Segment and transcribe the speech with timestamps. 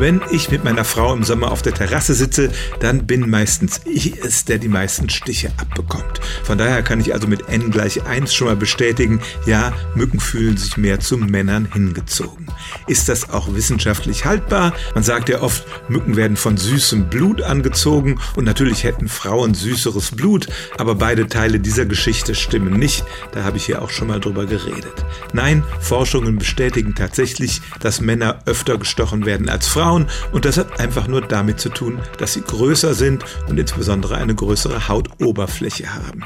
[0.00, 2.50] Wenn ich mit meiner Frau im Sommer auf der Terrasse sitze,
[2.80, 6.09] dann bin meistens ich es, der die meisten Stiche abbekommt.
[6.44, 10.56] Von daher kann ich also mit n gleich 1 schon mal bestätigen, ja, Mücken fühlen
[10.56, 12.46] sich mehr zu Männern hingezogen.
[12.86, 14.72] Ist das auch wissenschaftlich haltbar?
[14.94, 20.12] Man sagt ja oft, Mücken werden von süßem Blut angezogen und natürlich hätten Frauen süßeres
[20.12, 20.46] Blut,
[20.78, 23.04] aber beide Teile dieser Geschichte stimmen nicht.
[23.32, 25.04] Da habe ich hier auch schon mal drüber geredet.
[25.32, 31.06] Nein, Forschungen bestätigen tatsächlich, dass Männer öfter gestochen werden als Frauen und das hat einfach
[31.06, 36.19] nur damit zu tun, dass sie größer sind und insbesondere eine größere Hautoberfläche haben.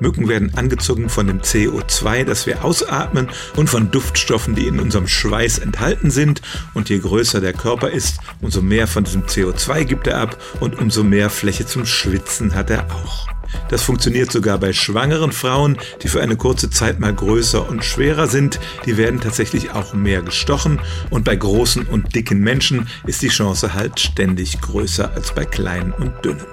[0.00, 5.08] Mücken werden angezogen von dem CO2, das wir ausatmen und von Duftstoffen, die in unserem
[5.08, 6.42] Schweiß enthalten sind.
[6.74, 10.78] Und je größer der Körper ist, umso mehr von diesem CO2 gibt er ab und
[10.78, 13.28] umso mehr Fläche zum Schwitzen hat er auch.
[13.68, 18.26] Das funktioniert sogar bei schwangeren Frauen, die für eine kurze Zeit mal größer und schwerer
[18.26, 18.60] sind.
[18.84, 20.80] Die werden tatsächlich auch mehr gestochen.
[21.10, 25.92] Und bei großen und dicken Menschen ist die Chance halt ständig größer als bei kleinen
[25.92, 26.44] und dünnen.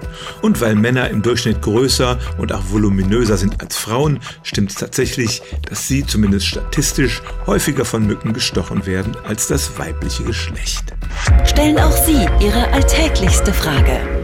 [0.42, 5.42] Und weil Männer im Durchschnitt größer und auch voluminöser sind als Frauen, stimmt es tatsächlich,
[5.68, 10.94] dass sie zumindest statistisch häufiger von Mücken gestochen werden als das weibliche Geschlecht.
[11.44, 14.23] Stellen auch Sie Ihre alltäglichste Frage